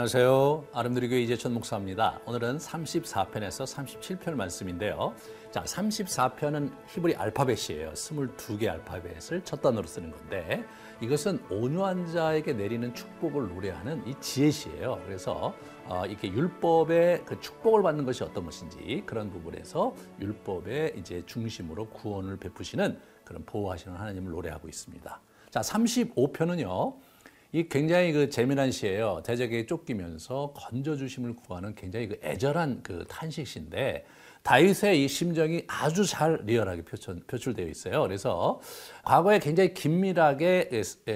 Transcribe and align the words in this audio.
안녕하세요. 0.00 0.64
아름드리교회 0.72 1.20
이재천 1.24 1.52
목사입니다. 1.52 2.20
오늘은 2.24 2.56
34편에서 2.56 3.66
37편 3.66 4.32
말씀인데요. 4.32 5.14
자, 5.50 5.62
34편은 5.62 6.72
히브리 6.86 7.16
알파벳이에요. 7.16 7.92
22개 7.92 8.66
알파벳을 8.68 9.44
첫 9.44 9.60
단어로 9.60 9.86
쓰는 9.86 10.10
건데 10.10 10.64
이것은 11.02 11.44
온유한 11.50 12.10
자에게 12.10 12.54
내리는 12.54 12.94
축복을 12.94 13.48
노래하는 13.48 14.08
이 14.08 14.14
지혜시예요. 14.18 15.02
그래서 15.04 15.54
어, 15.84 16.06
이렇게 16.06 16.28
율법의 16.28 17.26
그 17.26 17.38
축복을 17.38 17.82
받는 17.82 18.06
것이 18.06 18.24
어떤 18.24 18.46
것인지 18.46 19.02
그런 19.04 19.28
부분에서 19.30 19.94
율법의 20.18 20.94
이제 20.96 21.22
중심으로 21.26 21.90
구원을 21.90 22.38
베푸시는 22.38 22.98
그런 23.22 23.44
보호하시는 23.44 23.94
하나님을 23.98 24.32
노래하고 24.32 24.66
있습니다. 24.66 25.20
자, 25.50 25.60
35편은요. 25.60 27.09
이 27.52 27.68
굉장히 27.68 28.12
그 28.12 28.30
재미난 28.30 28.70
시예요. 28.70 29.22
대적에게 29.24 29.66
쫓기면서 29.66 30.52
건져 30.56 30.96
주심을 30.96 31.34
구하는 31.34 31.74
굉장히 31.74 32.08
그 32.08 32.18
애절한 32.22 32.82
그 32.82 33.04
탄식시인데 33.08 34.04
다윗의 34.42 35.04
이 35.04 35.08
심정이 35.08 35.64
아주 35.66 36.06
잘 36.06 36.40
리얼하게 36.44 36.82
표출, 36.82 37.20
표출 37.26 37.54
되어 37.54 37.66
있어요. 37.66 38.02
그래서 38.02 38.60
과거에 39.04 39.38
굉장히 39.38 39.74
긴밀하게 39.74 40.70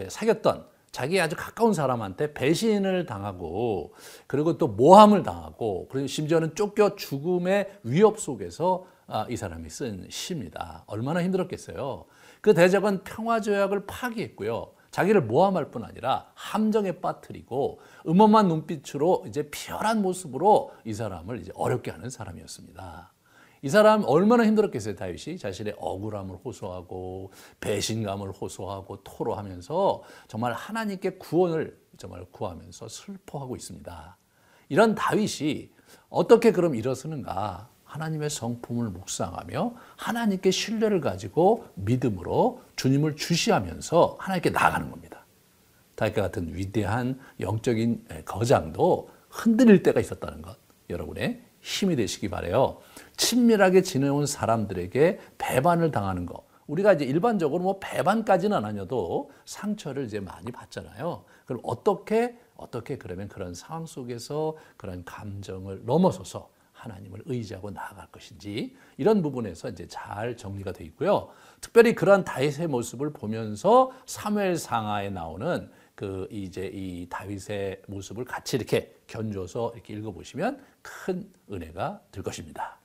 사귀었던 0.09 0.66
자기 0.91 1.20
아주 1.20 1.34
가까운 1.37 1.73
사람한테 1.73 2.35
배신을 2.35 3.07
당하고 3.07 3.95
그리고 4.27 4.59
또 4.59 4.69
모함을 4.69 5.23
당하고 5.23 5.88
그리고 5.91 6.07
심지어는 6.07 6.55
쫓겨 6.55 6.96
죽음의 6.96 7.80
위협 7.85 8.21
속에서 8.21 8.87
아, 9.07 9.27
이 9.29 9.37
사람이 9.37 9.68
쓴 9.71 10.07
시입니다. 10.09 10.85
얼마나 10.87 11.23
힘들었겠어요. 11.23 12.07
그 12.40 12.55
대적은 12.55 13.05
평화 13.05 13.40
조약을 13.40 13.87
파기했고요. 13.87 14.73
자기를 14.95 15.23
모함할 15.23 15.73
뿐 15.73 15.82
아니라 15.82 16.30
함정에 16.34 16.92
빠뜨리고 16.92 17.80
음험한 18.06 18.46
눈빛으로 18.46 19.24
이제 19.26 19.50
비열한 19.50 20.02
모습으로 20.02 20.70
이 20.84 20.95
사람을 20.95 21.40
이제 21.40 21.50
어렵게 21.56 21.90
하는 21.90 22.09
사람이었습니다. 22.10 23.12
이 23.62 23.68
사람 23.68 24.04
얼마나 24.06 24.46
힘들었겠어요, 24.46 24.95
다윗이 24.95 25.38
자신의 25.38 25.74
억울함을 25.78 26.37
호소하고 26.45 27.32
배신감을 27.59 28.30
호소하고 28.30 29.02
토로하면서 29.02 30.04
정말 30.28 30.52
하나님께 30.52 31.18
구원을 31.18 31.76
정말 31.96 32.24
구하면서 32.30 32.87
슬퍼하고 32.87 33.56
있습니다. 33.56 34.16
이런 34.68 34.95
다윗이 34.95 35.72
어떻게 36.09 36.52
그럼 36.52 36.76
일어서는가? 36.76 37.68
하나님의 37.95 38.28
성품을 38.28 38.90
묵상하며 38.90 39.74
하나님께 39.96 40.50
신뢰를 40.50 41.00
가지고 41.00 41.66
믿음으로 41.76 42.60
주님을 42.74 43.14
주시하면서 43.14 44.16
하나님께 44.18 44.50
나아가는 44.50 44.90
겁니다. 44.90 45.24
다윗과 45.95 46.22
같은 46.22 46.54
위대한 46.54 47.20
영적인 47.38 48.04
거장도 48.24 49.10
흔들릴 49.30 49.84
때가 49.84 50.00
있었다는 50.00 50.42
것 50.42 50.56
여러분의 50.90 51.40
힘이 51.60 51.95
되시기 51.95 52.28
바래요. 52.28 52.78
친밀하게 53.16 53.82
지내온 53.82 54.26
사람들에게 54.26 55.20
배반을 55.38 55.92
당하는 55.92 56.26
것. 56.26 56.42
우리가 56.66 56.95
이제 56.95 57.04
일반적으로 57.04 57.62
뭐 57.62 57.78
배반까지는 57.78 58.65
아니어도 58.65 59.30
상처를 59.45 60.06
이제 60.06 60.18
많이 60.18 60.50
받잖아요. 60.50 61.24
그럼 61.46 61.60
어떻게 61.62 62.37
어떻게 62.56 62.98
그러면 62.98 63.28
그런 63.28 63.54
상황 63.54 63.87
속에서 63.87 64.56
그런 64.76 65.04
감정을 65.04 65.84
넘어서서 65.84 66.53
하나님을 66.84 67.22
의지하고 67.27 67.71
나아갈 67.71 68.06
것인지 68.12 68.77
이런 68.97 69.22
부분에서 69.22 69.71
이제 69.71 69.87
잘 69.88 70.37
정리가 70.37 70.72
되어 70.72 70.87
있고요. 70.88 71.31
특별히 71.60 71.94
그러한 71.94 72.25
다윗의 72.25 72.69
모습을 72.69 73.12
보면서 73.12 73.91
사무엘 74.06 74.56
상하에 74.56 75.11
나오는 75.11 75.71
그 75.95 76.27
이제 76.31 76.71
이 76.72 77.06
다윗의 77.09 77.83
모습을 77.87 78.25
같이 78.25 78.56
이렇게 78.56 78.95
견줘서 79.06 79.72
이렇게 79.75 79.95
읽어보시면 79.95 80.61
큰 80.83 81.31
은혜가 81.50 82.00
될 82.11 82.22
것입니다. 82.22 82.78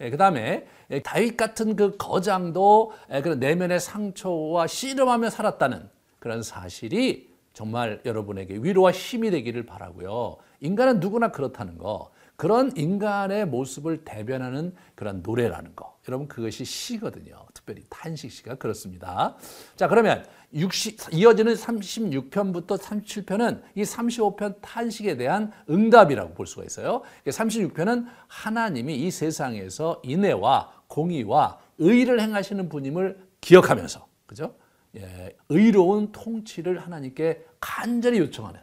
예, 0.00 0.10
그 0.10 0.16
다음에 0.16 0.66
다윗 1.04 1.36
같은 1.36 1.76
그 1.76 1.96
거장도 1.96 2.92
그런 3.22 3.38
내면의 3.38 3.78
상처와 3.80 4.66
씨름하며 4.66 5.30
살았다는 5.30 5.88
그런 6.18 6.42
사실이 6.42 7.30
정말 7.52 8.00
여러분에게 8.04 8.54
위로와 8.56 8.92
힘이 8.92 9.30
되기를 9.30 9.66
바라고요. 9.66 10.36
인간은 10.60 11.00
누구나 11.00 11.30
그렇다는 11.30 11.76
거. 11.78 12.10
그런 12.40 12.74
인간의 12.74 13.46
모습을 13.48 14.02
대변하는 14.02 14.74
그런 14.94 15.20
노래라는 15.22 15.76
거. 15.76 15.98
여러분 16.08 16.26
그것이 16.26 16.64
시거든요. 16.64 17.46
특별히 17.52 17.82
탄식 17.90 18.32
시가 18.32 18.54
그렇습니다. 18.54 19.36
자 19.76 19.88
그러면 19.88 20.24
60, 20.54 21.12
이어지는 21.12 21.52
36편부터 21.52 22.78
37편은 22.78 23.60
이 23.74 23.82
35편 23.82 24.62
탄식에 24.62 25.18
대한 25.18 25.52
응답이라고 25.68 26.32
볼 26.32 26.46
수가 26.46 26.64
있어요. 26.64 27.02
36편은 27.26 28.06
하나님이 28.26 28.96
이 28.96 29.10
세상에서 29.10 30.00
인애와 30.02 30.72
공의와 30.86 31.58
의를 31.76 32.22
행하시는 32.22 32.70
분임을 32.70 33.20
기억하면서 33.42 34.08
그죠? 34.24 34.54
예, 34.96 35.36
의로운 35.50 36.10
통치를 36.10 36.78
하나님께 36.78 37.44
간절히 37.60 38.18
요청하는 38.18 38.60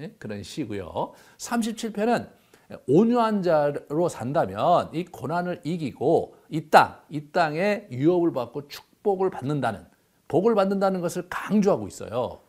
예, 0.00 0.12
그런 0.18 0.42
시고요. 0.42 1.12
37편은 1.38 2.41
온유한 2.88 3.42
자로 3.42 4.08
산다면 4.08 4.90
이 4.92 5.04
고난을 5.04 5.60
이기고 5.64 6.34
이 6.50 6.68
땅, 6.70 6.96
이 7.08 7.30
땅에 7.30 7.86
유업을 7.90 8.32
받고 8.32 8.68
축복을 8.68 9.30
받는다는, 9.30 9.84
복을 10.28 10.54
받는다는 10.54 11.00
것을 11.00 11.26
강조하고 11.28 11.86
있어요. 11.88 12.40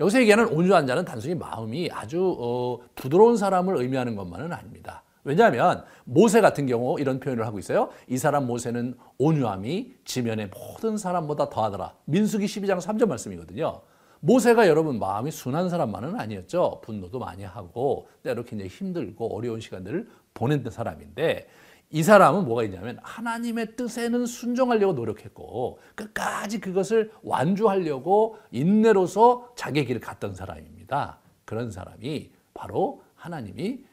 여기서 0.00 0.20
얘기하는 0.20 0.48
온유한 0.48 0.86
자는 0.86 1.04
단순히 1.04 1.34
마음이 1.34 1.90
아주 1.92 2.36
어, 2.38 2.80
부드러운 2.94 3.36
사람을 3.36 3.76
의미하는 3.76 4.16
것만은 4.16 4.52
아닙니다. 4.52 5.02
왜냐하면 5.24 5.84
모세 6.04 6.40
같은 6.40 6.66
경우 6.66 6.98
이런 6.98 7.20
표현을 7.20 7.46
하고 7.46 7.58
있어요. 7.58 7.90
이 8.08 8.18
사람 8.18 8.46
모세는 8.46 8.96
온유함이 9.18 9.94
지면의 10.04 10.50
모든 10.50 10.96
사람보다 10.96 11.48
더하더라. 11.48 11.94
민수기 12.06 12.46
12장 12.46 12.80
3절 12.80 13.06
말씀이거든요. 13.06 13.82
모세가 14.24 14.68
여러분 14.68 15.00
마음이 15.00 15.32
순한 15.32 15.68
사람만은 15.68 16.18
아니었죠. 16.18 16.80
분노도 16.84 17.18
많이 17.18 17.42
하고 17.42 18.08
때로 18.22 18.44
굉장히 18.44 18.70
힘들고 18.70 19.36
어려운 19.36 19.60
시간들을 19.60 20.08
보낸 20.32 20.64
사람인데 20.70 21.48
이 21.90 22.02
사람은 22.04 22.44
뭐가 22.44 22.62
있냐면 22.64 22.98
하나님의 23.02 23.74
뜻에는 23.76 24.24
순종하려고 24.26 24.92
노력했고 24.92 25.80
끝까지 25.96 26.60
그것을 26.60 27.10
완주하려고 27.22 28.38
인내로서 28.52 29.52
자기 29.56 29.84
길을 29.84 30.00
갔던 30.00 30.36
사람입니다. 30.36 31.18
그런 31.44 31.72
사람이 31.72 32.30
바로 32.54 33.02
하나님이 33.16 33.84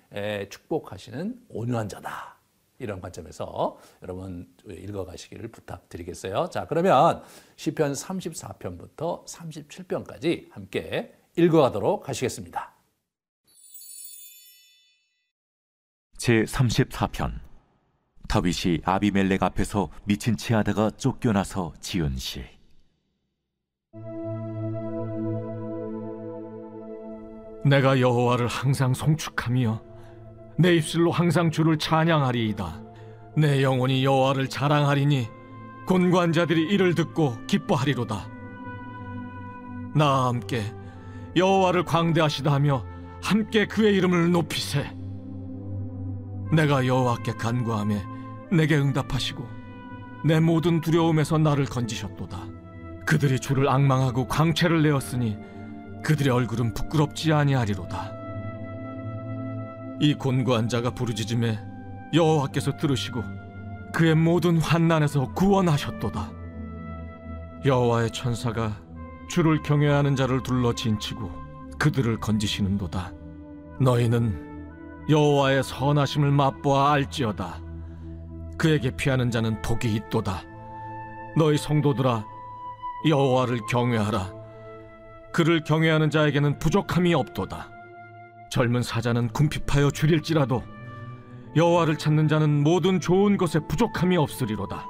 축복하시는 0.50 1.42
온유한 1.50 1.90
자다. 1.90 2.39
이런 2.80 3.02
관점에서 3.02 3.78
여러분 4.02 4.48
읽어가시기를 4.66 5.50
부탁드리겠어요. 5.52 6.50
자, 6.50 6.66
그러면 6.68 7.22
시편 7.58 7.94
34편부터 7.94 9.26
37편까지 9.26 10.52
함께 10.52 11.14
읽어가도록 11.36 12.10
하시겠습니다. 12.10 12.74
제 16.18 16.44
34편 16.44 17.40
다윗이 18.28 18.82
아비멜렉 18.84 19.42
앞에서 19.42 19.90
미친 20.04 20.38
채 20.38 20.54
하다가 20.54 20.92
쫓겨나서 20.92 21.74
지은 21.80 22.18
시 22.18 22.44
내가 27.66 28.00
여호와를 28.00 28.48
항상 28.48 28.94
송축하며 28.94 29.89
내 30.60 30.76
입술로 30.76 31.10
항상 31.12 31.52
주를 31.52 31.78
찬양하리이다. 31.78 32.82
내 33.38 33.64
영혼이 33.64 34.04
여호와를 34.04 34.50
자랑하리니 34.50 35.30
곤관자들이 35.88 36.64
이를 36.64 36.96
듣고 36.96 37.38
기뻐하리로다. 37.48 38.28
나와 39.96 40.28
함께 40.28 40.62
여호와를 41.38 41.86
광대하시다 41.86 42.52
하며 42.52 42.86
함께 43.24 43.68
그의 43.68 43.96
이름을 43.96 44.32
높이세. 44.34 44.94
내가 46.52 46.86
여호와께 46.86 47.34
간구하며 47.38 47.96
내게 48.52 48.76
응답하시고 48.76 49.48
내 50.26 50.42
모든 50.42 50.82
두려움에서 50.82 51.38
나를 51.38 51.68
건지셨도다. 51.68 52.38
그들이 53.06 53.40
주를 53.40 53.70
악망하고 53.70 54.28
광채를 54.28 54.84
내었으니 54.84 55.38
그들의 56.04 56.34
얼굴은 56.34 56.74
부끄럽지 56.74 57.32
아니하리로다. 57.32 58.19
이 60.02 60.14
곤고한 60.14 60.70
자가 60.70 60.92
부르짖음에 60.92 61.60
여호와께서 62.14 62.78
들으시고 62.78 63.22
그의 63.94 64.16
모든 64.16 64.58
환난에서 64.58 65.34
구원하셨도다. 65.34 66.32
여호와의 67.66 68.12
천사가 68.12 68.78
주를 69.30 69.62
경외하는 69.62 70.16
자를 70.16 70.42
둘러 70.42 70.74
진치고 70.74 71.30
그들을 71.78 72.20
건지시는도다. 72.20 73.12
너희는 73.82 75.08
여호와의 75.10 75.64
선하심을 75.64 76.32
맛보아 76.32 76.94
알지어다. 76.94 77.62
그에게 78.58 78.92
피하는 78.92 79.32
자는 79.32 79.62
복이 79.62 79.94
있도다. 79.94 80.44
너희 81.38 81.58
성도들아 81.58 82.26
여호와를 83.08 83.60
경외하라. 83.70 84.34
그를 85.34 85.64
경외하는 85.64 86.10
자에게는 86.10 86.60
부족함이 86.60 87.14
없도다. 87.14 87.79
젊은 88.50 88.82
사자는 88.82 89.30
궁핍하여 89.30 89.92
줄일지라도 89.92 90.64
여호와를 91.56 91.98
찾는 91.98 92.28
자는 92.28 92.64
모든 92.64 93.00
좋은 93.00 93.38
것에 93.38 93.60
부족함이 93.68 94.18
없으리로다. 94.18 94.88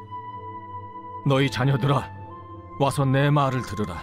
너희 1.26 1.50
자녀들아, 1.50 2.10
와서 2.80 3.06
내 3.06 3.30
말을 3.30 3.62
들으라. 3.62 4.02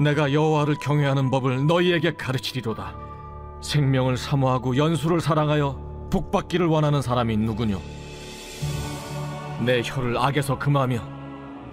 내가 0.00 0.32
여호와를 0.32 0.76
경외하는 0.76 1.30
법을 1.30 1.66
너희에게 1.66 2.14
가르치리로다. 2.14 2.94
생명을 3.60 4.16
사모하고 4.16 4.76
연수를 4.76 5.20
사랑하여 5.20 6.08
복받기를 6.10 6.66
원하는 6.66 7.02
사람이 7.02 7.36
누구뇨? 7.36 7.80
내 9.64 9.82
혀를 9.82 10.16
악에서 10.16 10.58
금하며 10.58 11.02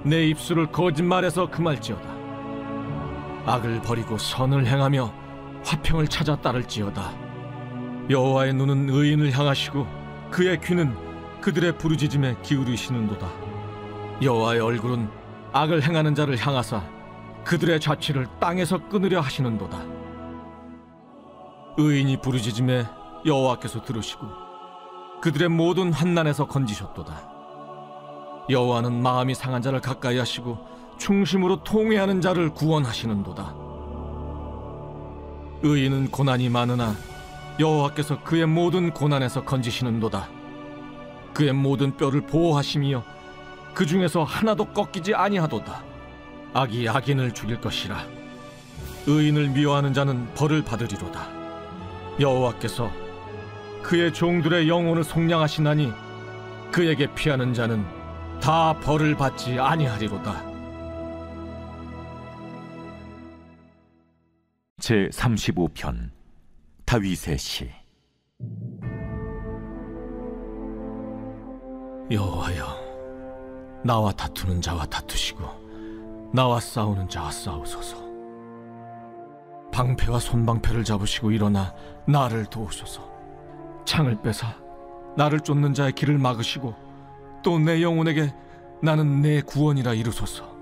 내 0.03 0.27
입술을 0.27 0.67
거짓말에서 0.71 1.49
금할지어다. 1.49 2.15
악을 3.45 3.81
버리고 3.81 4.17
선을 4.17 4.65
행하며 4.65 5.24
화평을 5.65 6.07
찾아 6.07 6.35
따를지어다. 6.35 7.11
여호와의 8.09 8.53
눈은 8.53 8.89
의인을 8.89 9.31
향하시고 9.31 9.87
그의 10.29 10.61
귀는 10.61 10.95
그들의 11.41 11.77
부르짖음에 11.77 12.37
기울이시는도다. 12.43 13.27
여호와의 14.21 14.61
얼굴은 14.61 15.09
악을 15.51 15.83
행하는 15.83 16.13
자를 16.13 16.37
향하사 16.37 16.83
그들의 17.43 17.79
자취를 17.79 18.27
땅에서 18.39 18.87
끊으려 18.87 19.19
하시는도다. 19.21 19.83
의인이 21.77 22.21
부르짖음에 22.21 22.85
여호와께서 23.25 23.83
들으시고 23.83 24.27
그들의 25.21 25.49
모든 25.49 25.91
환난에서 25.91 26.47
건지셨도다. 26.47 27.29
여호와는 28.49 29.01
마음이 29.01 29.33
상한 29.33 29.63
자를 29.63 29.81
가까이 29.81 30.19
하시고 30.19 30.59
충심으로 30.99 31.63
통회하는 31.63 32.21
자를 32.21 32.51
구원하시는도다. 32.51 33.64
의인은 35.65 36.11
고난이 36.11 36.49
많으나 36.49 36.95
여호와께서 37.59 38.21
그의 38.23 38.45
모든 38.45 38.91
고난에서 38.91 39.45
건지시는도다. 39.45 40.29
그의 41.33 41.53
모든 41.53 41.97
뼈를 41.97 42.21
보호하시며 42.21 43.03
그 43.73 43.87
중에서 43.87 44.23
하나도 44.23 44.65
꺾이지 44.65 45.15
아니하도다. 45.15 45.83
악이 46.53 46.87
악인을 46.87 47.33
죽일 47.33 47.59
것이라. 47.59 47.97
의인을 49.07 49.49
미워하는 49.49 49.93
자는 49.95 50.31
벌을 50.35 50.63
받으리로다. 50.63 51.27
여호와께서 52.19 52.91
그의 53.81 54.13
종들의 54.13 54.69
영혼을 54.69 55.03
속량하시나니 55.03 55.91
그에게 56.71 57.07
피하는 57.15 57.55
자는 57.55 57.83
다 58.39 58.73
벌을 58.81 59.15
받지 59.15 59.59
아니하리로다. 59.59 60.54
제 64.85 65.09
35편 65.11 66.11
다윗의 66.85 67.39
시. 67.39 67.71
여호와여 72.11 73.81
나와 73.83 74.11
다투는 74.11 74.61
자와 74.61 74.85
다투시고 74.85 76.29
나와 76.35 76.59
싸우는 76.59 77.09
자와 77.09 77.31
싸우소서. 77.31 77.97
방패와 79.71 80.19
손방패를 80.19 80.83
잡으시고 80.83 81.31
일어나 81.31 81.73
나를 82.07 82.45
도우소서. 82.45 83.11
창을 83.85 84.21
빼사 84.21 84.55
나를 85.17 85.39
쫓는 85.39 85.73
자의 85.73 85.93
길을 85.93 86.19
막으시고 86.19 86.75
또 87.41 87.57
내 87.57 87.81
영혼에게 87.81 88.31
나는 88.83 89.23
내 89.23 89.41
구원이라 89.41 89.95
이루소서 89.95 90.54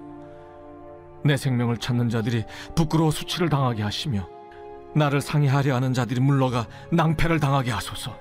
내 1.23 1.37
생명을 1.37 1.77
찾는 1.77 2.09
자들이 2.09 2.43
부끄러워 2.75 3.11
수치를 3.11 3.49
당하게 3.49 3.83
하시며 3.83 4.27
나를 4.95 5.21
상해하려 5.21 5.75
하는 5.75 5.93
자들이 5.93 6.19
물러가 6.19 6.67
낭패를 6.91 7.39
당하게 7.39 7.71
하소서 7.71 8.15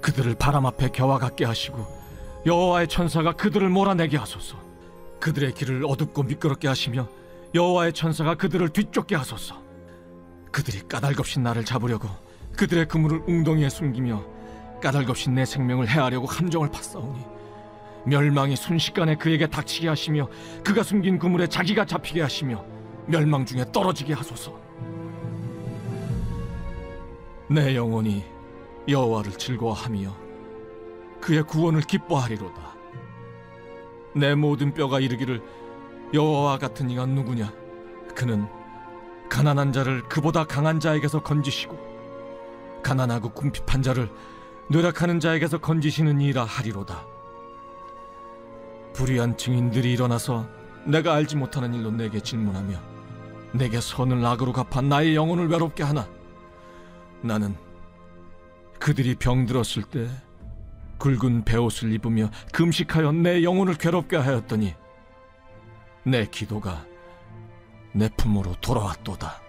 그들을 0.00 0.34
바람 0.36 0.66
앞에 0.66 0.90
겨와 0.90 1.18
같게 1.18 1.44
하시고 1.44 1.96
여호와의 2.46 2.86
천사가 2.86 3.32
그들을 3.32 3.68
몰아내게 3.68 4.16
하소서. 4.16 4.56
그들의 5.18 5.52
길을 5.54 5.84
어둡고 5.84 6.22
미끄럽게 6.22 6.68
하시며 6.68 7.08
여호와의 7.54 7.92
천사가 7.92 8.36
그들을 8.36 8.68
뒤쫓게 8.68 9.16
하소서. 9.16 9.60
그들이 10.52 10.82
까닭없이 10.86 11.40
나를 11.40 11.64
잡으려고 11.64 12.08
그들의 12.56 12.86
그물을 12.86 13.24
웅덩이에 13.26 13.68
숨기며 13.68 14.24
까닭없이 14.80 15.30
내 15.30 15.44
생명을 15.44 15.88
해하려고 15.88 16.26
함정을 16.26 16.70
팠사오니 16.70 17.36
멸망이 18.06 18.54
순식간에 18.54 19.16
그에게 19.16 19.48
닥치게 19.48 19.88
하시며 19.88 20.28
그가 20.64 20.82
숨긴 20.82 21.18
그물에 21.18 21.48
자기가 21.48 21.84
잡히게 21.84 22.22
하시며 22.22 22.64
멸망 23.06 23.44
중에 23.44 23.64
떨어지게 23.72 24.14
하소서. 24.14 24.58
내 27.48 27.74
영혼이 27.74 28.24
여호와를 28.88 29.32
즐거워하며 29.32 30.16
그의 31.20 31.42
구원을 31.42 31.80
기뻐하리로다. 31.82 32.76
내 34.14 34.34
모든 34.34 34.72
뼈가 34.72 35.00
이르기를 35.00 35.42
여호와 36.14 36.58
같은 36.58 36.88
이가 36.90 37.06
누구냐? 37.06 37.52
그는 38.14 38.46
가난한 39.28 39.72
자를 39.72 40.02
그보다 40.08 40.44
강한 40.44 40.78
자에게서 40.78 41.22
건지시고 41.22 41.76
가난하고 42.82 43.30
궁핍한 43.30 43.82
자를 43.82 44.08
노력하는 44.68 45.18
자에게서 45.18 45.58
건지시는 45.58 46.20
이라 46.20 46.44
하리로다. 46.44 47.15
불의한 48.96 49.36
증인들이 49.36 49.92
일어나서 49.92 50.48
내가 50.86 51.14
알지 51.14 51.36
못하는 51.36 51.74
일로 51.74 51.90
내게 51.90 52.18
질문하며 52.18 52.80
내게 53.52 53.78
선을 53.78 54.24
악으로 54.24 54.54
갚아 54.54 54.80
나의 54.80 55.14
영혼을 55.14 55.48
외롭게 55.48 55.82
하나 55.82 56.08
나는 57.20 57.54
그들이 58.78 59.14
병들었을 59.16 59.82
때 59.90 60.08
굵은 60.98 61.44
베옷을 61.44 61.92
입으며 61.92 62.30
금식하여 62.52 63.12
내 63.12 63.42
영혼을 63.42 63.74
괴롭게 63.74 64.16
하였더니 64.16 64.74
내 66.04 66.24
기도가 66.26 66.86
내 67.92 68.08
품으로 68.16 68.54
돌아왔도다. 68.60 69.42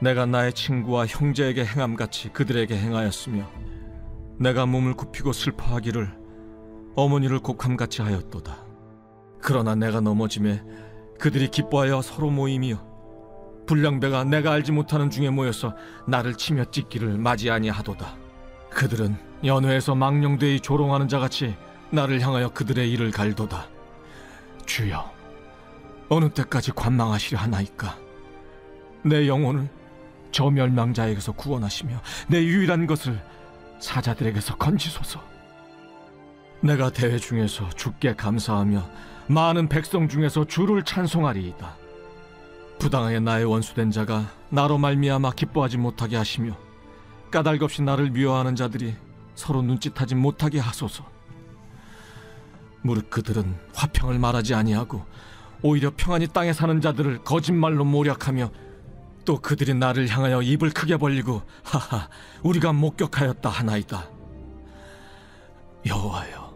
내가 0.00 0.26
나의 0.26 0.52
친구와 0.52 1.06
형제에게 1.06 1.64
행함같이 1.64 2.28
그들에게 2.28 2.76
행하였으며 2.76 3.50
내가 4.38 4.66
몸을 4.66 4.94
굽히고 4.94 5.32
슬퍼하기를 5.32 6.27
어머니를 6.98 7.38
곡함같이 7.38 8.02
하였도다. 8.02 8.56
그러나 9.40 9.76
내가 9.76 10.00
넘어짐에 10.00 10.64
그들이 11.20 11.48
기뻐하여 11.48 12.02
서로 12.02 12.28
모이며 12.28 12.84
불량배가 13.66 14.24
내가 14.24 14.50
알지 14.52 14.72
못하는 14.72 15.08
중에 15.08 15.30
모여서 15.30 15.76
나를 16.08 16.34
치며 16.34 16.64
찢기를 16.64 17.16
맞이 17.18 17.50
아니하도다. 17.50 18.16
그들은 18.70 19.16
연회에서 19.44 19.94
망령되이 19.94 20.58
조롱하는 20.58 21.06
자같이 21.06 21.54
나를 21.90 22.20
향하여 22.20 22.48
그들의 22.48 22.90
일을 22.90 23.12
갈도다. 23.12 23.68
주여, 24.66 25.08
어느 26.08 26.28
때까지 26.30 26.72
관망하시려 26.72 27.38
하나이까? 27.38 27.96
내 29.04 29.28
영혼을 29.28 29.68
저 30.32 30.50
멸망자에게서 30.50 31.32
구원하시며 31.32 32.00
내 32.28 32.42
유일한 32.42 32.88
것을 32.88 33.22
사자들에게서 33.78 34.56
건지소서. 34.56 35.37
내가 36.60 36.90
대회 36.90 37.18
중에서 37.18 37.68
주께 37.70 38.14
감사하며 38.14 38.88
많은 39.28 39.68
백성 39.68 40.08
중에서 40.08 40.44
주를 40.44 40.82
찬송하리이다. 40.82 41.76
부당하게 42.78 43.20
나의 43.20 43.44
원수된 43.44 43.90
자가 43.90 44.30
나로 44.50 44.78
말미암아 44.78 45.32
기뻐하지 45.32 45.78
못하게 45.78 46.16
하시며 46.16 46.56
까닭없이 47.30 47.82
나를 47.82 48.10
미워하는 48.10 48.56
자들이 48.56 48.94
서로 49.34 49.62
눈짓하지 49.62 50.14
못하게 50.14 50.58
하소서. 50.58 51.04
무릇 52.82 53.10
그들은 53.10 53.54
화평을 53.74 54.18
말하지 54.18 54.54
아니하고 54.54 55.04
오히려 55.62 55.92
평안히 55.96 56.26
땅에 56.26 56.52
사는 56.52 56.80
자들을 56.80 57.24
거짓말로 57.24 57.84
모략하며 57.84 58.50
또 59.24 59.40
그들이 59.40 59.74
나를 59.74 60.08
향하여 60.08 60.40
입을 60.40 60.70
크게 60.70 60.96
벌리고 60.96 61.42
하하 61.64 62.08
우리가 62.42 62.72
목격하였다 62.72 63.48
하나이다. 63.48 64.08
여호와여 65.86 66.47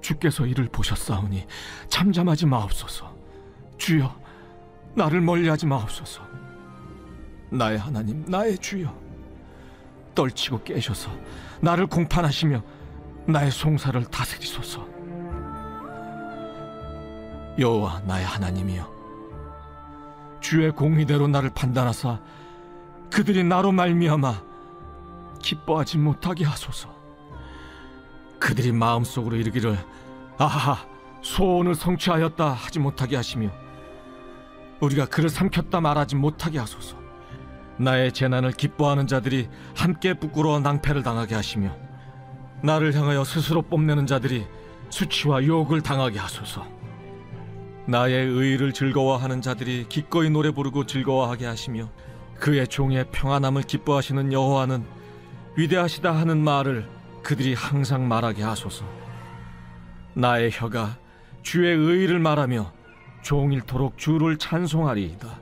주께서 0.00 0.46
이를 0.46 0.68
보셨사오니 0.68 1.46
잠잠하지 1.88 2.46
마옵소서. 2.46 3.14
주여 3.78 4.14
나를 4.94 5.20
멀리하지 5.20 5.66
마옵소서. 5.66 6.22
나의 7.50 7.78
하나님 7.78 8.24
나의 8.26 8.58
주여 8.58 8.94
떨치고 10.14 10.62
깨셔서 10.64 11.10
나를 11.60 11.86
공판하시며 11.86 12.62
나의 13.26 13.50
송사를 13.50 14.02
다스리소서. 14.04 14.88
여호와 17.58 18.00
나의 18.06 18.24
하나님이여 18.24 19.00
주의 20.40 20.70
공의대로 20.70 21.28
나를 21.28 21.50
판단하사 21.50 22.20
그들이 23.12 23.44
나로 23.44 23.72
말미암아 23.72 24.42
기뻐하지 25.42 25.98
못하게 25.98 26.44
하소서. 26.44 26.99
그들이 28.50 28.72
마음속으로 28.72 29.36
이르기를 29.36 29.78
아하 30.36 30.76
소원을 31.22 31.76
성취하였다 31.76 32.50
하지 32.50 32.80
못하게 32.80 33.14
하시며 33.14 33.48
우리가 34.80 35.06
그를 35.06 35.28
삼켰다 35.28 35.80
말하지 35.80 36.16
못하게 36.16 36.58
하소서. 36.58 36.96
나의 37.76 38.10
재난을 38.10 38.50
기뻐하는 38.50 39.06
자들이 39.06 39.48
함께 39.76 40.14
부끄러워 40.14 40.58
낭패를 40.58 41.04
당하게 41.04 41.36
하시며 41.36 41.76
나를 42.64 42.92
향하여 42.92 43.22
스스로 43.22 43.62
뽐내는 43.62 44.08
자들이 44.08 44.44
수치와 44.88 45.44
욕을 45.44 45.80
당하게 45.80 46.18
하소서. 46.18 46.66
나의 47.86 48.26
의를 48.26 48.72
즐거워하는 48.72 49.42
자들이 49.42 49.86
기꺼이 49.88 50.28
노래 50.28 50.50
부르고 50.50 50.86
즐거워하게 50.86 51.46
하시며 51.46 51.88
그의 52.40 52.66
종의 52.66 53.12
평안함을 53.12 53.62
기뻐하시는 53.62 54.32
여호와는 54.32 54.84
위대하시다 55.56 56.10
하는 56.10 56.42
말을 56.42 56.99
그들이 57.22 57.54
항상 57.54 58.08
말하게 58.08 58.42
하소서. 58.42 58.84
나의 60.14 60.50
혀가 60.52 60.98
주의 61.42 61.74
의를 61.74 62.18
말하며 62.18 62.72
종일토록 63.22 63.98
주를 63.98 64.38
찬송하리이다. 64.38 65.40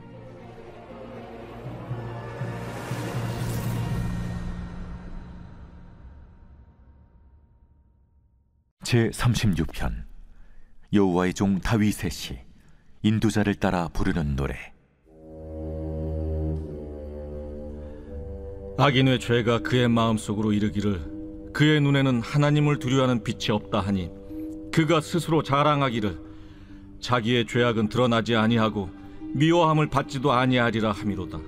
제 8.85 9.11
36편 9.11 10.05
여호와의 10.95 11.35
종 11.35 11.59
다윗의 11.59 12.11
시 12.11 12.39
인도자를 13.03 13.57
따라 13.57 13.89
부르는 13.89 14.35
노래 14.35 14.73
악인의 18.79 19.21
죄가 19.21 19.59
그의 19.59 19.89
마음속으로 19.89 20.53
이르기를 20.53 21.18
그의 21.59 21.81
눈에는 21.81 22.21
하나님을 22.21 22.79
두려워하는 22.79 23.25
빛이 23.25 23.51
없다 23.51 23.81
하니 23.81 24.13
그가 24.71 25.01
스스로 25.01 25.43
자랑하기를 25.43 26.17
자기의 27.01 27.49
죄악은 27.49 27.89
드러나지 27.89 28.37
아니하고 28.37 28.89
미워함을 29.35 29.89
받지도 29.89 30.31
아니하리라 30.31 30.93
함이로다. 30.93 31.41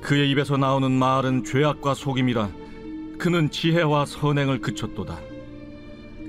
그의 0.00 0.30
입에서 0.30 0.56
나오는 0.56 0.90
말은 0.90 1.44
죄악과 1.44 1.92
속임이라 1.92 2.50
그는 3.18 3.50
지혜와 3.50 4.06
선행을 4.06 4.62
그쳤도다. 4.62 5.18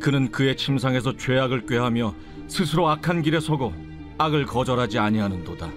그는 0.01 0.29
그의 0.29 0.57
침상에서 0.57 1.15
죄악을 1.15 1.67
꾀하며 1.67 2.13
스스로 2.49 2.89
악한 2.89 3.21
길에 3.21 3.39
서고 3.39 3.73
악을 4.17 4.45
거절하지 4.45 4.99
아니하는도다. 4.99 5.71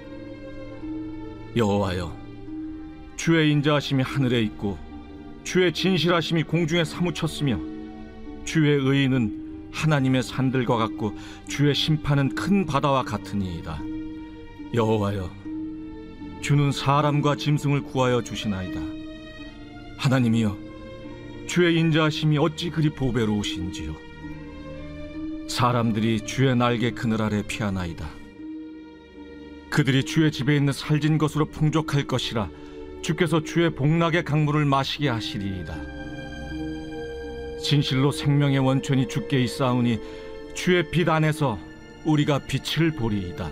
여호와여 1.55 2.17
주의 3.15 3.53
인자하심이 3.53 4.03
하늘에 4.03 4.43
있고 4.43 4.92
주의 5.53 5.71
진실하심이 5.71 6.45
공중에 6.45 6.83
사무쳤으며 6.83 7.61
주의 8.47 8.75
의인은 8.75 9.69
하나님의 9.71 10.23
산들과 10.23 10.79
같고 10.79 11.15
주의 11.47 11.75
심판은 11.75 12.35
큰 12.35 12.65
바다와 12.65 13.03
같으니이다. 13.03 13.79
여호와여 14.73 15.31
주는 16.41 16.73
사람과 16.73 17.37
짐승을 17.37 17.83
구하여 17.83 18.23
주시나이다. 18.23 18.81
하나님이여 19.99 20.57
주의 21.47 21.79
인자하심이 21.79 22.39
어찌 22.39 22.71
그리 22.71 22.89
보배로우신지요. 22.89 23.95
사람들이 25.49 26.23
주의 26.23 26.57
날개 26.57 26.93
그늘 26.93 27.21
아래 27.21 27.43
피하나이다. 27.47 28.09
그들이 29.69 30.05
주의 30.05 30.33
집에 30.33 30.57
있는 30.57 30.73
살진 30.73 31.19
것으로 31.19 31.45
풍족할 31.45 32.07
것이라 32.07 32.49
주께서 33.03 33.43
주의 33.43 33.69
복락의 33.69 34.25
강물을 34.25 34.65
마시게 34.65 35.09
하시리이다. 35.09 35.75
진실로 37.61 38.11
생명의 38.13 38.59
원천이 38.61 39.09
주께 39.09 39.43
있사오니 39.43 39.99
주의 40.55 40.89
빛 40.91 41.09
안에서 41.09 41.59
우리가 42.05 42.41
빛을 42.47 42.93
보리이다. 42.93 43.51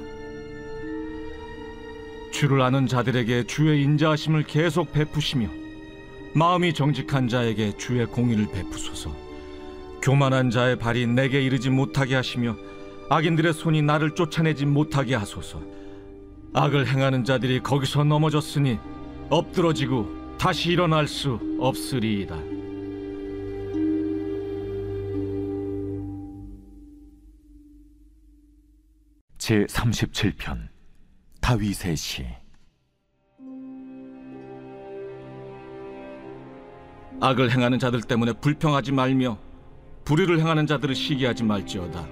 주를 2.32 2.62
아는 2.62 2.86
자들에게 2.86 3.44
주의 3.44 3.82
인자하심을 3.82 4.44
계속 4.44 4.92
베푸시며 4.92 5.48
마음이 6.32 6.72
정직한 6.72 7.28
자에게 7.28 7.76
주의 7.76 8.06
공의를 8.06 8.50
베푸소서. 8.52 9.14
교만한 10.00 10.50
자의 10.50 10.78
발이 10.78 11.06
내게 11.08 11.42
이르지 11.42 11.70
못하게 11.70 12.14
하시며 12.14 12.56
악인들의 13.10 13.52
손이 13.52 13.82
나를 13.82 14.14
쫓아내지 14.14 14.64
못하게 14.64 15.16
하소서. 15.16 15.60
악을 16.52 16.86
행하는 16.86 17.24
자들이 17.24 17.60
거기서 17.60 18.04
넘어졌으니 18.04 18.78
엎드러지고 19.30 20.36
다시 20.38 20.72
일어날 20.72 21.06
수 21.06 21.38
없으리이다. 21.60 22.36
제 29.38 29.64
37편 29.66 30.68
다윗의 31.40 31.96
시 31.96 32.26
악을 37.20 37.50
행하는 37.52 37.78
자들 37.78 38.02
때문에 38.02 38.32
불평하지 38.32 38.92
말며 38.92 39.38
불의를 40.04 40.40
행하는 40.40 40.66
자들을 40.66 40.94
시기하지 40.94 41.44
말지어다. 41.44 42.08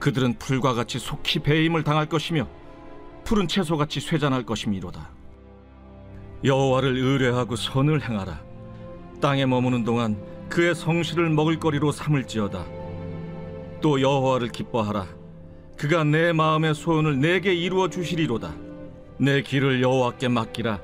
그들은 0.00 0.34
풀과 0.38 0.74
같이 0.74 0.98
속히 0.98 1.38
배임을 1.38 1.82
당할 1.82 2.06
것이며 2.06 2.46
푸른 3.24 3.48
채소같이 3.48 4.00
쇠잔할 4.00 4.44
것이미로다. 4.44 5.23
여호와를 6.44 6.96
의뢰하고 6.96 7.56
선을 7.56 8.02
행하라. 8.02 8.40
땅에 9.20 9.46
머무는 9.46 9.82
동안 9.82 10.16
그의 10.50 10.74
성실을 10.74 11.30
먹을거리로 11.30 11.90
삼을지어다. 11.90 12.64
또 13.80 14.00
여호와를 14.00 14.48
기뻐하라. 14.48 15.06
그가 15.76 16.04
네 16.04 16.32
마음의 16.32 16.74
소원을 16.74 17.18
네게 17.18 17.54
이루어 17.54 17.88
주시리로다. 17.88 18.52
네 19.18 19.42
길을 19.42 19.82
여호와께 19.82 20.28
맡기라. 20.28 20.80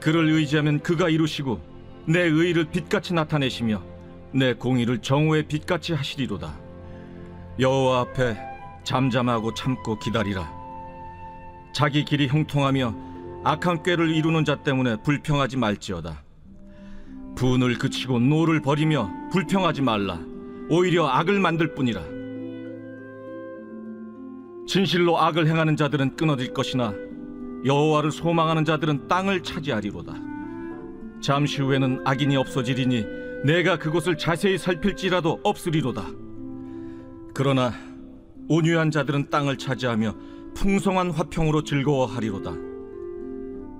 그를 0.00 0.30
의지하면 0.30 0.80
그가 0.80 1.08
이루시고 1.08 1.60
네 2.06 2.20
의를 2.20 2.64
빛같이 2.64 3.14
나타내시며 3.14 3.80
네 4.32 4.52
공의를 4.52 4.98
정오의 4.98 5.44
빛같이 5.44 5.94
하시리로다. 5.94 6.58
여호와 7.60 8.00
앞에 8.00 8.36
잠잠하고 8.82 9.54
참고 9.54 9.96
기다리라. 9.98 10.52
자기 11.72 12.04
길이 12.04 12.26
형통하며 12.26 13.13
악한 13.46 13.82
꾀를 13.82 14.08
이루는 14.08 14.46
자 14.46 14.56
때문에 14.56 14.96
불평하지 15.02 15.58
말지어다. 15.58 16.22
분을 17.36 17.76
그치고 17.76 18.18
노를 18.18 18.62
버리며 18.62 19.10
불평하지 19.30 19.82
말라. 19.82 20.18
오히려 20.70 21.06
악을 21.06 21.40
만들 21.40 21.74
뿐이라. 21.74 22.00
진실로 24.66 25.20
악을 25.20 25.46
행하는 25.46 25.76
자들은 25.76 26.16
끊어질 26.16 26.54
것이나 26.54 26.94
여호와를 27.66 28.12
소망하는 28.12 28.64
자들은 28.64 29.08
땅을 29.08 29.42
차지하리로다. 29.42 30.14
잠시 31.20 31.60
후에는 31.60 32.00
악인이 32.04 32.36
없어지리니 32.36 33.04
내가 33.44 33.78
그곳을 33.78 34.16
자세히 34.16 34.56
살필지라도 34.56 35.40
없으리로다. 35.42 36.06
그러나 37.34 37.72
온유한 38.48 38.90
자들은 38.90 39.28
땅을 39.28 39.58
차지하며 39.58 40.14
풍성한 40.54 41.10
화평으로 41.10 41.62
즐거워하리로다. 41.62 42.73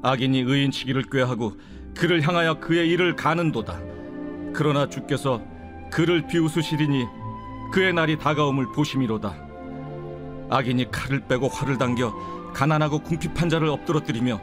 악인이 0.05 0.39
의인치기를 0.41 1.05
꾀하고 1.11 1.55
그를 1.97 2.21
향하여 2.21 2.61
그의 2.61 2.91
일을 2.91 3.17
가는도다. 3.17 3.81
그러나 4.53 4.87
주께서 4.87 5.41
그를 5.91 6.27
비웃으시리니 6.27 7.07
그의 7.73 7.95
날이 7.95 8.19
다가옴을 8.19 8.71
보심이로다. 8.73 9.35
악인이 10.51 10.91
칼을 10.91 11.21
빼고 11.21 11.49
활을 11.49 11.79
당겨 11.79 12.15
가난하고 12.53 12.99
궁핍한 12.99 13.49
자를 13.49 13.69
엎드러뜨리며 13.69 14.41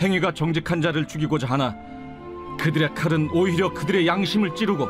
행위가 0.00 0.34
정직한 0.34 0.82
자를 0.82 1.08
죽이고자 1.08 1.46
하나 1.46 1.74
그들의 2.58 2.94
칼은 2.94 3.30
오히려 3.32 3.72
그들의 3.72 4.06
양심을 4.06 4.54
찌르고 4.54 4.86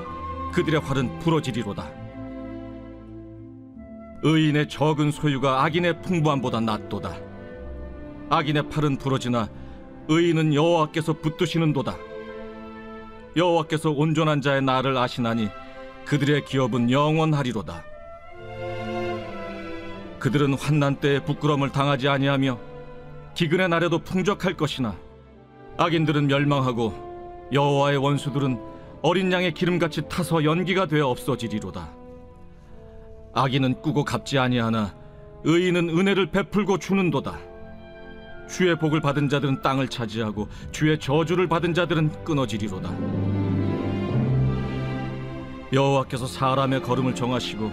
그들의 0.50 0.80
활은 0.80 1.20
부러지리로다. 1.20 1.88
의인의 4.24 4.68
적은 4.68 5.12
소유가 5.12 5.62
악인의 5.62 6.02
풍부함보다 6.02 6.58
낫도다. 6.58 7.14
악인의 8.28 8.68
팔은 8.70 8.98
부러지나 8.98 9.48
의인은 10.12 10.54
여호와께서 10.54 11.12
붙드시는도다. 11.12 11.96
여호와께서 13.36 13.90
온전한 13.90 14.40
자의 14.40 14.60
나를 14.60 14.96
아시나니 14.96 15.48
그들의 16.04 16.46
기업은 16.46 16.90
영원하리로다. 16.90 17.84
그들은 20.18 20.54
환난 20.54 20.96
때에 20.96 21.22
부끄러움을 21.22 21.70
당하지 21.70 22.08
아니하며 22.08 22.58
기근의 23.34 23.68
날에도 23.68 24.00
풍족할 24.00 24.56
것이나 24.56 24.96
악인들은 25.78 26.26
멸망하고 26.26 27.48
여호와의 27.52 27.98
원수들은 27.98 28.60
어린 29.02 29.30
양의 29.30 29.54
기름같이 29.54 30.02
타서 30.08 30.42
연기가 30.42 30.86
되어 30.86 31.06
없어지리로다. 31.06 31.88
악인은 33.32 33.80
꾸고 33.80 34.04
갚지 34.04 34.38
아니하나 34.40 34.92
의인은 35.44 35.88
은혜를 35.88 36.32
베풀고 36.32 36.78
주는도다. 36.78 37.49
주의 38.50 38.76
복을 38.76 39.00
받은 39.00 39.28
자들은 39.28 39.62
땅을 39.62 39.88
차지하고 39.88 40.48
주의 40.72 40.98
저주를 40.98 41.46
받은 41.46 41.72
자들은 41.72 42.24
끊어지리로다. 42.24 42.90
여호와께서 45.72 46.26
사람의 46.26 46.82
걸음을 46.82 47.14
정하시고 47.14 47.70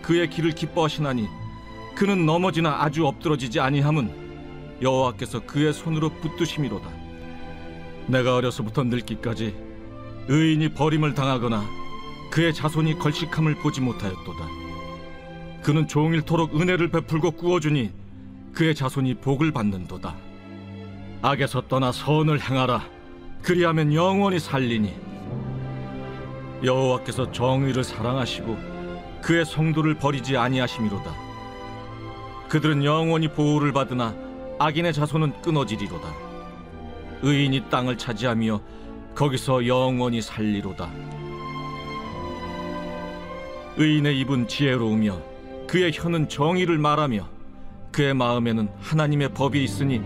그의 0.00 0.30
길을 0.30 0.52
기뻐하시나니 0.52 1.26
그는 1.96 2.24
넘어지나 2.24 2.82
아주 2.82 3.06
엎드러지지 3.06 3.60
아니함은 3.60 4.80
여호와께서 4.80 5.40
그의 5.40 5.72
손으로 5.72 6.10
붙드심이로다. 6.10 6.88
내가 8.06 8.36
어려서부터 8.36 8.84
늙기까지 8.84 9.54
의인이 10.28 10.70
버림을 10.70 11.14
당하거나 11.14 11.64
그의 12.30 12.54
자손이 12.54 12.98
걸식함을 12.98 13.56
보지 13.56 13.80
못하였도다. 13.80 14.48
그는 15.62 15.86
종일토록 15.86 16.60
은혜를 16.60 16.88
베풀고 16.88 17.32
꾸어주니 17.32 18.01
그의 18.52 18.74
자손이 18.74 19.14
복을 19.14 19.50
받는도다. 19.50 20.14
악에서 21.22 21.62
떠나 21.68 21.90
선을 21.90 22.40
행하라. 22.40 22.84
그리하면 23.42 23.92
영원히 23.94 24.38
살리니 24.38 24.94
여호와께서 26.62 27.32
정의를 27.32 27.82
사랑하시고 27.82 28.56
그의 29.22 29.44
성도를 29.44 29.94
버리지 29.94 30.36
아니하심이로다. 30.36 31.14
그들은 32.48 32.84
영원히 32.84 33.28
보호를 33.28 33.72
받으나 33.72 34.14
악인의 34.58 34.92
자손은 34.92 35.42
끊어지리로다. 35.42 36.12
의인이 37.22 37.70
땅을 37.70 37.96
차지하며 37.98 38.60
거기서 39.14 39.66
영원히 39.66 40.20
살리로다. 40.20 40.90
의인의 43.76 44.18
입은 44.20 44.48
지혜로우며 44.48 45.20
그의 45.66 45.92
혀는 45.94 46.28
정의를 46.28 46.78
말하며 46.78 47.26
그의 47.92 48.14
마음에는 48.14 48.70
하나님의 48.80 49.34
법이 49.34 49.62
있으니 49.62 50.00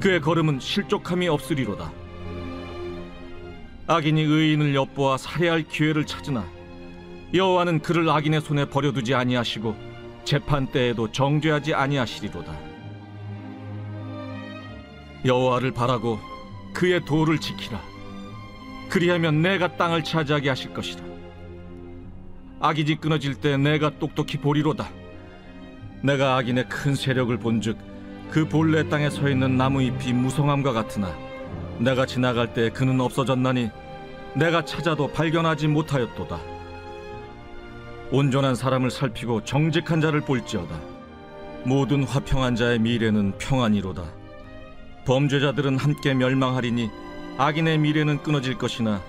그의 0.00 0.20
걸음은 0.20 0.60
실족함이 0.60 1.28
없으리로다. 1.28 1.92
악인이 3.88 4.22
의인을 4.22 4.74
엿보아 4.74 5.16
살해할 5.16 5.64
기회를 5.64 6.06
찾으나 6.06 6.46
여호와는 7.34 7.80
그를 7.80 8.08
악인의 8.08 8.40
손에 8.42 8.66
버려두지 8.66 9.14
아니하시고 9.14 9.74
재판 10.24 10.68
때에도 10.68 11.10
정죄하지 11.10 11.74
아니하시리로다. 11.74 12.56
여호와를 15.24 15.72
바라고 15.72 16.18
그의 16.72 17.04
도를 17.04 17.38
지키라. 17.38 17.80
그리하면 18.88 19.42
내가 19.42 19.76
땅을 19.76 20.04
차지하게 20.04 20.48
하실 20.48 20.74
것이라. 20.74 21.02
악이 22.60 22.86
지 22.86 22.94
끊어질 22.96 23.34
때 23.34 23.56
내가 23.56 23.98
똑똑히 23.98 24.38
보리로다. 24.38 25.01
내가 26.02 26.36
악인의 26.36 26.68
큰 26.68 26.94
세력을 26.94 27.36
본즉 27.38 27.78
그 28.30 28.48
본래 28.48 28.88
땅에 28.88 29.08
서 29.08 29.28
있는 29.28 29.56
나무 29.56 29.82
잎이 29.82 30.12
무성함과 30.12 30.72
같으나 30.72 31.14
내가 31.78 32.06
지나갈 32.06 32.52
때 32.52 32.70
그는 32.70 33.00
없어졌나니 33.00 33.70
내가 34.34 34.64
찾아도 34.64 35.08
발견하지 35.12 35.68
못하였도다. 35.68 36.40
온전한 38.10 38.54
사람을 38.54 38.90
살피고 38.90 39.44
정직한 39.44 40.00
자를 40.00 40.20
볼지어다. 40.22 40.74
모든 41.64 42.02
화평한 42.02 42.56
자의 42.56 42.78
미래는 42.78 43.38
평안이로다. 43.38 44.02
범죄자들은 45.04 45.78
함께 45.78 46.14
멸망하리니 46.14 46.90
악인의 47.38 47.78
미래는 47.78 48.22
끊어질 48.22 48.58
것이나 48.58 49.00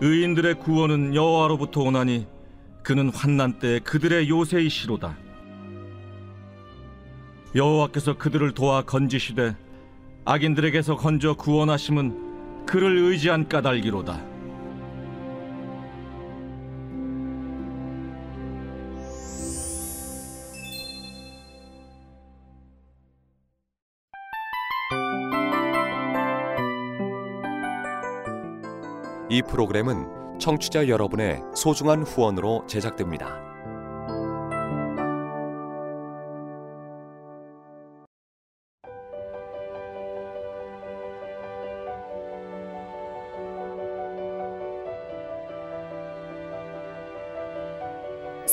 의인들의 0.00 0.54
구원은 0.60 1.14
여호와로부터 1.14 1.82
오나니 1.82 2.26
그는 2.82 3.10
환난 3.14 3.58
때 3.58 3.78
그들의 3.80 4.28
요새이시로다. 4.28 5.23
여호와께서 7.54 8.18
그들을 8.18 8.52
도와 8.52 8.82
건지시되 8.82 9.54
악인들에게서 10.24 10.96
건져 10.96 11.34
구원하심은 11.34 12.66
그를 12.66 12.96
의지한 12.98 13.48
까닭이로다. 13.48 14.34
이 29.30 29.42
프로그램은 29.42 30.38
청취자 30.38 30.88
여러분의 30.88 31.40
소중한 31.54 32.02
후원으로 32.02 32.66
제작됩니다. 32.66 33.53